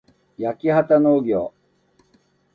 [0.35, 1.53] やきはたのうぎょ
[1.99, 2.05] う